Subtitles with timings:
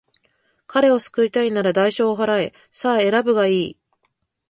[0.65, 2.53] 彼を救いたいのなら、代償を払え。
[2.71, 3.77] さあ、選ぶがいい。